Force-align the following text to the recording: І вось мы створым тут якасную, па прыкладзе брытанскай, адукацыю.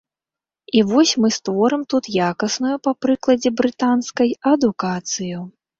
І 0.79 0.81
вось 0.91 1.11
мы 1.25 1.29
створым 1.37 1.81
тут 1.95 2.11
якасную, 2.31 2.75
па 2.89 2.97
прыкладзе 3.07 3.49
брытанскай, 3.61 4.29
адукацыю. 4.57 5.37